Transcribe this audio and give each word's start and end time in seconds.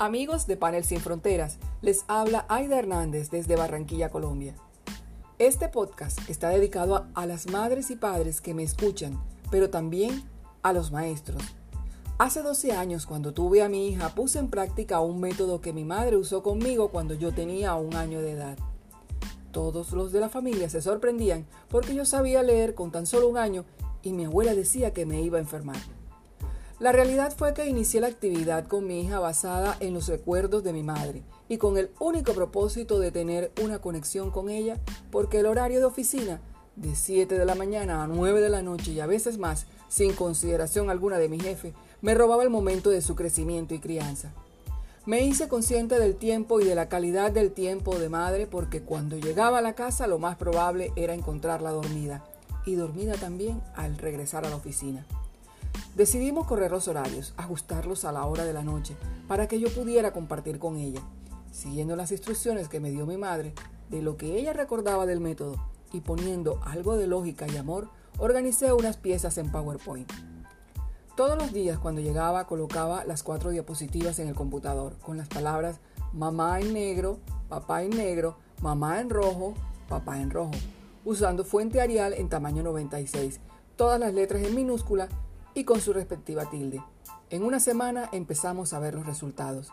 Amigos 0.00 0.46
de 0.46 0.56
Panel 0.56 0.84
Sin 0.84 1.00
Fronteras, 1.00 1.58
les 1.82 2.04
habla 2.06 2.46
Aida 2.48 2.78
Hernández 2.78 3.30
desde 3.30 3.56
Barranquilla, 3.56 4.10
Colombia. 4.10 4.54
Este 5.40 5.66
podcast 5.66 6.20
está 6.30 6.50
dedicado 6.50 7.08
a, 7.14 7.26
las 7.26 7.48
madres 7.50 7.90
y 7.90 7.96
padres 7.96 8.40
que 8.40 8.54
me 8.54 8.62
escuchan, 8.62 9.20
pero 9.50 9.70
también 9.70 10.22
a 10.62 10.72
los 10.72 10.92
maestros. 10.92 11.42
Hace 12.16 12.42
12 12.42 12.70
años, 12.74 13.06
cuando 13.06 13.34
tuve 13.34 13.60
a 13.60 13.68
mi 13.68 13.88
hija, 13.88 14.10
puse 14.10 14.38
en 14.38 14.50
práctica 14.50 15.00
un 15.00 15.18
método 15.18 15.60
que 15.60 15.72
mi 15.72 15.82
madre 15.82 16.16
usó 16.16 16.44
conmigo 16.44 16.90
cuando 16.90 17.14
yo 17.14 17.34
tenía 17.34 17.74
un 17.74 17.96
año 17.96 18.22
de 18.22 18.30
edad. 18.30 18.56
Todos 19.50 19.90
los 19.90 20.12
de 20.12 20.20
la 20.20 20.28
familia 20.28 20.70
se 20.70 20.80
sorprendían 20.80 21.44
porque 21.68 21.96
yo 21.96 22.04
sabía 22.04 22.44
leer 22.44 22.76
con 22.76 22.92
tan 22.92 23.06
solo 23.06 23.26
un 23.26 23.36
año 23.36 23.64
y 24.04 24.12
mi 24.12 24.26
abuela 24.26 24.54
decía 24.54 24.92
que 24.92 25.06
me 25.06 25.22
iba 25.22 25.38
a 25.38 25.40
enfermar. 25.40 25.97
La 26.80 26.92
realidad 26.92 27.34
fue 27.36 27.54
que 27.54 27.66
inicié 27.66 28.00
la 28.00 28.06
actividad 28.06 28.68
con 28.68 28.86
mi 28.86 29.00
hija 29.00 29.18
basada 29.18 29.76
en 29.80 29.94
los 29.94 30.06
recuerdos 30.06 30.62
de 30.62 30.72
mi 30.72 30.84
madre 30.84 31.24
y 31.48 31.58
con 31.58 31.76
el 31.76 31.90
único 31.98 32.34
propósito 32.34 33.00
de 33.00 33.10
tener 33.10 33.50
una 33.60 33.80
conexión 33.80 34.30
con 34.30 34.48
ella 34.48 34.78
porque 35.10 35.40
el 35.40 35.46
horario 35.46 35.80
de 35.80 35.86
oficina 35.86 36.40
de 36.76 36.94
7 36.94 37.36
de 37.36 37.44
la 37.44 37.56
mañana 37.56 38.04
a 38.04 38.06
9 38.06 38.40
de 38.40 38.48
la 38.48 38.62
noche 38.62 38.92
y 38.92 39.00
a 39.00 39.06
veces 39.06 39.38
más, 39.38 39.66
sin 39.88 40.12
consideración 40.12 40.88
alguna 40.88 41.18
de 41.18 41.28
mi 41.28 41.40
jefe, 41.40 41.74
me 42.00 42.14
robaba 42.14 42.44
el 42.44 42.50
momento 42.50 42.90
de 42.90 43.02
su 43.02 43.16
crecimiento 43.16 43.74
y 43.74 43.80
crianza. 43.80 44.32
Me 45.04 45.22
hice 45.22 45.48
consciente 45.48 45.98
del 45.98 46.14
tiempo 46.14 46.60
y 46.60 46.64
de 46.64 46.76
la 46.76 46.88
calidad 46.88 47.32
del 47.32 47.50
tiempo 47.50 47.98
de 47.98 48.08
madre 48.08 48.46
porque 48.46 48.82
cuando 48.82 49.16
llegaba 49.16 49.58
a 49.58 49.62
la 49.62 49.72
casa 49.72 50.06
lo 50.06 50.20
más 50.20 50.36
probable 50.36 50.92
era 50.94 51.14
encontrarla 51.14 51.72
dormida 51.72 52.24
y 52.66 52.76
dormida 52.76 53.14
también 53.14 53.60
al 53.74 53.98
regresar 53.98 54.46
a 54.46 54.50
la 54.50 54.56
oficina. 54.56 55.04
Decidimos 55.98 56.46
correr 56.46 56.70
los 56.70 56.86
horarios, 56.86 57.34
ajustarlos 57.36 58.04
a 58.04 58.12
la 58.12 58.24
hora 58.24 58.44
de 58.44 58.52
la 58.52 58.62
noche, 58.62 58.96
para 59.26 59.48
que 59.48 59.58
yo 59.58 59.68
pudiera 59.68 60.12
compartir 60.12 60.60
con 60.60 60.76
ella, 60.76 61.00
siguiendo 61.50 61.96
las 61.96 62.12
instrucciones 62.12 62.68
que 62.68 62.78
me 62.78 62.92
dio 62.92 63.04
mi 63.04 63.16
madre 63.16 63.52
de 63.90 64.00
lo 64.00 64.16
que 64.16 64.38
ella 64.38 64.52
recordaba 64.52 65.06
del 65.06 65.18
método 65.18 65.56
y 65.92 66.00
poniendo 66.00 66.60
algo 66.64 66.96
de 66.96 67.08
lógica 67.08 67.48
y 67.48 67.56
amor, 67.56 67.88
organicé 68.16 68.72
unas 68.72 68.96
piezas 68.96 69.38
en 69.38 69.50
PowerPoint. 69.50 70.08
Todos 71.16 71.36
los 71.36 71.52
días 71.52 71.80
cuando 71.80 72.00
llegaba 72.00 72.46
colocaba 72.46 73.04
las 73.04 73.24
cuatro 73.24 73.50
diapositivas 73.50 74.20
en 74.20 74.28
el 74.28 74.36
computador 74.36 74.96
con 75.00 75.16
las 75.16 75.26
palabras 75.26 75.80
mamá 76.12 76.60
en 76.60 76.74
negro, 76.74 77.18
papá 77.48 77.82
en 77.82 77.90
negro, 77.90 78.36
mamá 78.62 79.00
en 79.00 79.10
rojo, 79.10 79.54
papá 79.88 80.20
en 80.20 80.30
rojo, 80.30 80.52
usando 81.04 81.44
fuente 81.44 81.80
Arial 81.80 82.12
en 82.12 82.28
tamaño 82.28 82.62
96, 82.62 83.40
todas 83.74 83.98
las 83.98 84.14
letras 84.14 84.44
en 84.44 84.54
minúscula 84.54 85.08
y 85.58 85.64
con 85.64 85.80
su 85.80 85.92
respectiva 85.92 86.48
tilde. 86.48 86.80
En 87.30 87.42
una 87.42 87.58
semana 87.58 88.08
empezamos 88.12 88.72
a 88.72 88.78
ver 88.78 88.94
los 88.94 89.06
resultados. 89.06 89.72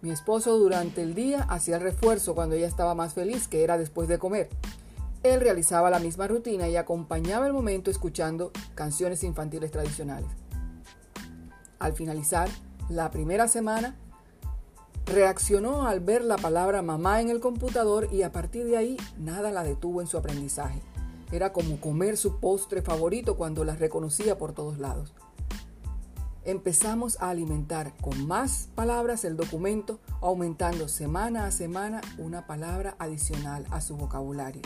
Mi 0.00 0.12
esposo 0.12 0.56
durante 0.58 1.02
el 1.02 1.14
día 1.14 1.42
hacía 1.48 1.76
el 1.76 1.82
refuerzo 1.82 2.36
cuando 2.36 2.54
ella 2.54 2.68
estaba 2.68 2.94
más 2.94 3.14
feliz, 3.14 3.48
que 3.48 3.64
era 3.64 3.76
después 3.76 4.06
de 4.06 4.18
comer. 4.18 4.48
Él 5.24 5.40
realizaba 5.40 5.90
la 5.90 5.98
misma 5.98 6.28
rutina 6.28 6.68
y 6.68 6.76
acompañaba 6.76 7.48
el 7.48 7.52
momento 7.52 7.90
escuchando 7.90 8.52
canciones 8.76 9.24
infantiles 9.24 9.72
tradicionales. 9.72 10.30
Al 11.80 11.94
finalizar 11.94 12.48
la 12.88 13.10
primera 13.10 13.48
semana, 13.48 13.96
reaccionó 15.06 15.88
al 15.88 15.98
ver 15.98 16.22
la 16.22 16.36
palabra 16.36 16.80
mamá 16.80 17.20
en 17.20 17.28
el 17.28 17.40
computador 17.40 18.08
y 18.12 18.22
a 18.22 18.30
partir 18.30 18.66
de 18.66 18.76
ahí 18.76 18.96
nada 19.18 19.50
la 19.50 19.64
detuvo 19.64 20.00
en 20.00 20.06
su 20.06 20.16
aprendizaje. 20.16 20.80
Era 21.32 21.52
como 21.52 21.80
comer 21.80 22.16
su 22.16 22.40
postre 22.40 22.82
favorito 22.82 23.36
cuando 23.36 23.64
la 23.64 23.76
reconocía 23.76 24.38
por 24.38 24.52
todos 24.52 24.78
lados 24.78 25.14
empezamos 26.44 27.16
a 27.20 27.30
alimentar 27.30 27.94
con 28.00 28.26
más 28.26 28.68
palabras 28.74 29.24
el 29.24 29.36
documento, 29.36 29.98
aumentando 30.20 30.88
semana 30.88 31.46
a 31.46 31.50
semana 31.50 32.00
una 32.18 32.46
palabra 32.46 32.96
adicional 32.98 33.66
a 33.70 33.80
su 33.80 33.96
vocabulario. 33.96 34.62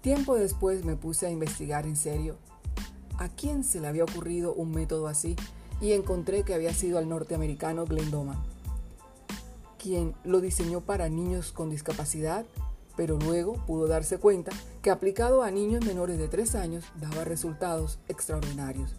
Tiempo 0.00 0.34
después 0.34 0.84
me 0.84 0.96
puse 0.96 1.26
a 1.26 1.30
investigar 1.30 1.86
en 1.86 1.96
serio 1.96 2.36
a 3.18 3.28
quién 3.28 3.64
se 3.64 3.80
le 3.80 3.86
había 3.86 4.04
ocurrido 4.04 4.52
un 4.54 4.72
método 4.72 5.08
así 5.08 5.36
y 5.80 5.92
encontré 5.92 6.42
que 6.42 6.54
había 6.54 6.74
sido 6.74 6.98
al 6.98 7.08
norteamericano 7.08 7.86
Glenn 7.86 8.10
Doman, 8.10 8.42
quien 9.78 10.14
lo 10.24 10.40
diseñó 10.40 10.80
para 10.80 11.08
niños 11.08 11.52
con 11.52 11.70
discapacidad, 11.70 12.44
pero 12.96 13.18
luego 13.18 13.54
pudo 13.66 13.86
darse 13.86 14.18
cuenta 14.18 14.52
que 14.82 14.90
aplicado 14.90 15.42
a 15.42 15.50
niños 15.50 15.84
menores 15.84 16.18
de 16.18 16.28
3 16.28 16.54
años 16.54 16.84
daba 17.00 17.24
resultados 17.24 17.98
extraordinarios 18.08 18.94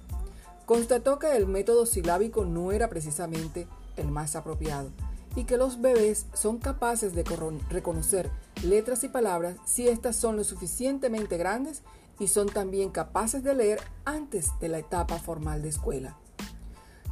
constató 0.67 1.17
que 1.17 1.35
el 1.37 1.47
método 1.47 1.85
silábico 1.85 2.43
no 2.43 2.73
era 2.73 2.89
precisamente 2.89 3.67
el 3.95 4.11
más 4.11 4.35
apropiado 4.35 4.91
y 5.33 5.45
que 5.45 5.55
los 5.55 5.79
bebés 5.79 6.25
son 6.33 6.57
capaces 6.57 7.15
de 7.15 7.23
reconocer 7.69 8.29
letras 8.63 9.05
y 9.05 9.07
palabras 9.07 9.55
si 9.65 9.87
éstas 9.87 10.17
son 10.17 10.35
lo 10.35 10.43
suficientemente 10.43 11.37
grandes 11.37 11.83
y 12.19 12.27
son 12.27 12.49
también 12.49 12.89
capaces 12.89 13.43
de 13.43 13.55
leer 13.55 13.79
antes 14.03 14.49
de 14.59 14.67
la 14.67 14.79
etapa 14.79 15.19
formal 15.19 15.61
de 15.61 15.69
escuela. 15.69 16.17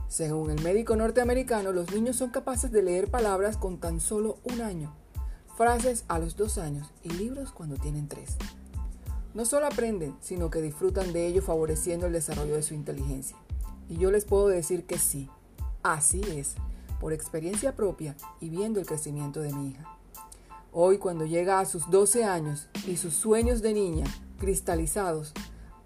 Según 0.10 0.52
el 0.52 0.62
médico 0.62 0.98
norteamericano, 0.98 1.72
los 1.72 1.94
niños 1.94 2.18
son 2.18 2.32
capaces 2.32 2.74
de 2.74 2.84
leer 2.84 3.10
palabras 3.10 3.56
con 3.56 3.80
tan 3.80 4.02
solo 4.02 4.38
un 4.44 4.60
año, 4.60 4.94
frases 5.56 6.04
a 6.10 6.20
los 6.20 6.36
dos 6.36 6.58
años 6.58 6.92
y 7.04 7.10
libros 7.10 7.52
cuando 7.52 7.78
tienen 7.78 8.08
tres. 8.08 8.36
No 9.34 9.46
solo 9.46 9.68
aprenden, 9.68 10.16
sino 10.22 10.50
que 10.50 10.62
disfrutan 10.62 11.14
de 11.14 11.28
ello 11.28 11.42
favoreciendo 11.42 12.08
el 12.08 12.14
desarrollo 12.14 12.56
de 12.56 12.64
su 12.64 12.74
inteligencia. 12.74 13.38
Y 13.90 13.98
yo 13.98 14.12
les 14.12 14.26
puedo 14.26 14.48
decir 14.48 14.86
que 14.86 14.98
sí, 14.98 15.30
así 15.84 16.22
es, 16.22 16.56
por 17.00 17.14
experiencia 17.14 17.76
propia 17.76 18.16
y 18.40 18.50
viendo 18.50 18.80
el 18.80 18.86
crecimiento 18.86 19.42
de 19.42 19.54
mi 19.54 19.70
hija. 19.70 19.98
Hoy 20.72 20.98
cuando 20.98 21.26
llega 21.26 21.60
a 21.60 21.66
sus 21.66 21.90
12 21.90 22.26
años 22.26 22.68
y 22.86 22.98
sus 22.98 23.14
sueños 23.14 23.62
de 23.62 23.74
niña 23.74 24.06
cristalizados 24.40 25.34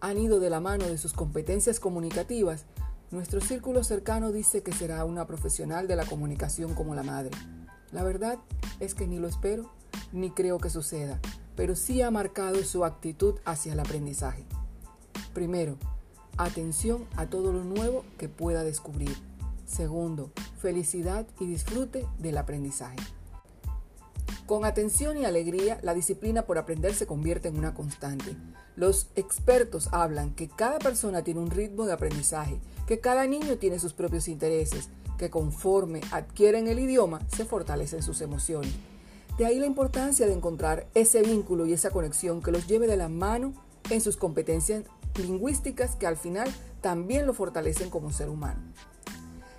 han 0.01 0.17
ido 0.17 0.39
de 0.39 0.49
la 0.49 0.59
mano 0.59 0.85
de 0.85 0.97
sus 0.97 1.13
competencias 1.13 1.79
comunicativas, 1.79 2.65
nuestro 3.11 3.41
círculo 3.41 3.83
cercano 3.83 4.31
dice 4.31 4.63
que 4.63 4.71
será 4.71 5.05
una 5.05 5.27
profesional 5.27 5.87
de 5.87 5.95
la 5.95 6.05
comunicación 6.05 6.73
como 6.73 6.95
la 6.95 7.03
madre. 7.03 7.31
La 7.91 8.03
verdad 8.03 8.39
es 8.79 8.95
que 8.95 9.07
ni 9.07 9.19
lo 9.19 9.27
espero 9.27 9.71
ni 10.11 10.31
creo 10.31 10.57
que 10.57 10.69
suceda, 10.69 11.19
pero 11.55 11.75
sí 11.75 12.01
ha 12.01 12.11
marcado 12.11 12.63
su 12.63 12.85
actitud 12.85 13.35
hacia 13.45 13.73
el 13.73 13.79
aprendizaje. 13.79 14.45
Primero, 15.33 15.77
Atención 16.39 17.05
a 17.17 17.25
todo 17.25 17.51
lo 17.51 17.65
nuevo 17.65 18.05
que 18.17 18.29
pueda 18.29 18.63
descubrir. 18.63 19.13
Segundo, 19.65 20.31
felicidad 20.57 21.27
y 21.37 21.45
disfrute 21.45 22.07
del 22.17 22.37
aprendizaje. 22.37 22.95
Con 24.45 24.63
atención 24.63 25.17
y 25.17 25.25
alegría, 25.25 25.79
la 25.83 25.93
disciplina 25.93 26.43
por 26.43 26.57
aprender 26.57 26.93
se 26.93 27.05
convierte 27.05 27.49
en 27.49 27.57
una 27.57 27.73
constante. 27.73 28.37
Los 28.77 29.09
expertos 29.17 29.89
hablan 29.91 30.33
que 30.33 30.47
cada 30.47 30.79
persona 30.79 31.25
tiene 31.25 31.41
un 31.41 31.51
ritmo 31.51 31.85
de 31.85 31.91
aprendizaje, 31.91 32.61
que 32.87 33.01
cada 33.01 33.27
niño 33.27 33.57
tiene 33.57 33.77
sus 33.77 33.91
propios 33.91 34.29
intereses, 34.29 34.87
que 35.19 35.29
conforme 35.29 36.01
adquieren 36.11 36.67
el 36.67 36.79
idioma 36.79 37.19
se 37.27 37.45
fortalecen 37.45 38.01
sus 38.01 38.21
emociones. 38.21 38.73
De 39.37 39.45
ahí 39.45 39.59
la 39.59 39.67
importancia 39.67 40.25
de 40.25 40.33
encontrar 40.33 40.87
ese 40.95 41.21
vínculo 41.21 41.67
y 41.67 41.73
esa 41.73 41.91
conexión 41.91 42.41
que 42.41 42.51
los 42.51 42.65
lleve 42.65 42.87
de 42.87 42.97
la 42.97 43.09
mano 43.09 43.53
en 43.91 44.01
sus 44.01 44.17
competencias 44.17 44.85
lingüísticas 45.15 45.95
que 45.95 46.07
al 46.07 46.17
final 46.17 46.49
también 46.81 47.27
lo 47.27 47.33
fortalecen 47.33 47.89
como 47.89 48.11
ser 48.11 48.29
humano. 48.29 48.61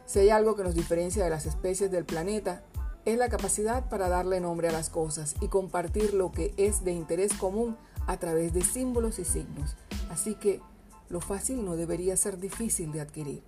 Si 0.06 0.18
hay 0.18 0.30
algo 0.30 0.56
que 0.56 0.64
nos 0.64 0.74
diferencia 0.74 1.22
de 1.22 1.30
las 1.30 1.46
especies 1.46 1.90
del 1.90 2.04
planeta, 2.04 2.64
es 3.04 3.18
la 3.18 3.28
capacidad 3.28 3.88
para 3.88 4.08
darle 4.08 4.40
nombre 4.40 4.68
a 4.68 4.72
las 4.72 4.90
cosas 4.90 5.34
y 5.40 5.48
compartir 5.48 6.14
lo 6.14 6.32
que 6.32 6.52
es 6.56 6.84
de 6.84 6.92
interés 6.92 7.32
común 7.34 7.76
a 8.06 8.16
través 8.18 8.52
de 8.52 8.62
símbolos 8.62 9.18
y 9.18 9.24
signos. 9.24 9.76
Así 10.10 10.34
que 10.34 10.60
lo 11.08 11.20
fácil 11.20 11.64
no 11.64 11.76
debería 11.76 12.16
ser 12.16 12.38
difícil 12.38 12.92
de 12.92 13.00
adquirir. 13.00 13.42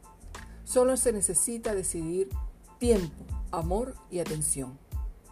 Solo 0.72 0.96
se 0.96 1.12
necesita 1.12 1.74
decidir 1.74 2.30
tiempo, 2.78 3.26
amor 3.50 3.94
y 4.10 4.20
atención. 4.20 4.78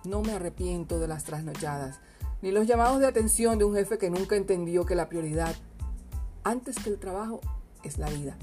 No 0.04 0.20
me 0.20 0.32
arrepiento 0.32 0.98
de 0.98 1.08
las 1.08 1.24
trasnochadas, 1.24 1.98
ni 2.42 2.50
los 2.50 2.66
llamados 2.66 3.00
de 3.00 3.06
atención 3.06 3.58
de 3.58 3.64
un 3.64 3.74
jefe 3.74 3.96
que 3.96 4.10
nunca 4.10 4.36
entendió 4.36 4.84
que 4.84 4.94
la 4.94 5.08
prioridad 5.08 5.56
antes 6.44 6.76
que 6.76 6.90
el 6.90 6.98
trabajo 6.98 7.40
es 7.82 7.96
la 7.96 8.10
vida, 8.10 8.36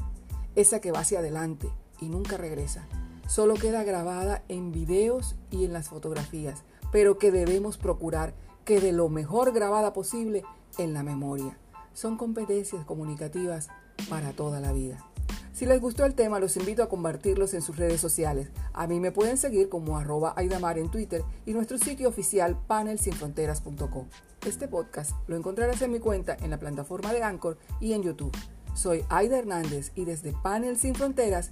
esa 0.55 0.81
que 0.81 0.91
va 0.91 1.01
hacia 1.01 1.19
adelante 1.19 1.69
y 2.01 2.09
nunca 2.09 2.35
regresa. 2.35 2.87
Solo 3.27 3.53
queda 3.53 3.83
grabada 3.83 4.43
en 4.47 4.71
videos 4.71 5.35
y 5.51 5.65
en 5.65 5.73
las 5.73 5.89
fotografías, 5.89 6.63
pero 6.91 7.19
que 7.19 7.31
debemos 7.31 7.77
procurar 7.77 8.33
que 8.65 8.81
de 8.81 8.91
lo 8.91 9.07
mejor 9.07 9.53
grabada 9.53 9.93
posible 9.93 10.43
en 10.79 10.95
la 10.95 11.03
memoria. 11.03 11.59
Son 11.93 12.17
competencias 12.17 12.83
comunicativas 12.85 13.67
para 14.09 14.31
toda 14.31 14.59
la 14.59 14.71
vida. 14.73 15.07
Si 15.57 15.65
les 15.65 15.81
gustó 15.81 16.05
el 16.05 16.13
tema, 16.13 16.39
los 16.39 16.55
invito 16.55 16.83
a 16.83 16.87
compartirlos 16.87 17.55
en 17.55 17.63
sus 17.63 17.77
redes 17.77 17.99
sociales. 17.99 18.49
A 18.73 18.85
mí 18.85 18.99
me 18.99 19.11
pueden 19.11 19.37
seguir 19.37 19.69
como 19.69 19.97
arroba 19.97 20.35
Aidamar 20.37 20.77
en 20.77 20.91
Twitter 20.91 21.23
y 21.47 21.53
nuestro 21.53 21.79
sitio 21.79 22.09
oficial 22.09 22.55
panelsinfronteras.com. 22.67 24.05
Este 24.45 24.67
podcast 24.67 25.13
lo 25.25 25.35
encontrarás 25.35 25.81
en 25.81 25.93
mi 25.93 25.97
cuenta 25.97 26.37
en 26.39 26.51
la 26.51 26.59
plataforma 26.59 27.11
de 27.11 27.23
Anchor 27.23 27.57
y 27.81 27.93
en 27.93 28.03
YouTube. 28.03 28.37
Soy 28.75 29.03
Aida 29.09 29.39
Hernández 29.39 29.93
y 29.95 30.05
desde 30.05 30.31
Panel 30.43 30.77
Sin 30.77 30.93
Fronteras 30.93 31.49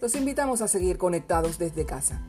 los 0.00 0.16
invitamos 0.16 0.60
a 0.60 0.66
seguir 0.66 0.98
conectados 0.98 1.56
desde 1.56 1.86
casa. 1.86 2.20